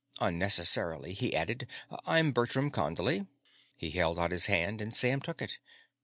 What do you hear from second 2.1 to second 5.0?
Bertram Condley." He held out his hand, and